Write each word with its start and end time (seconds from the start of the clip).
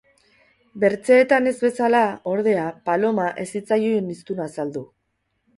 Bertzeetan 0.83 1.49
ez 1.51 1.53
bezala, 1.67 2.01
ordea, 2.33 2.65
Paloma 2.91 3.29
ez 3.45 3.49
zitzaion 3.59 4.11
hiztun 4.15 4.43
azaldu. 4.51 4.85